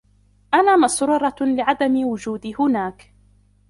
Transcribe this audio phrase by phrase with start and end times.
[0.53, 3.13] أنا مسرورة لعدم وجودي هناك.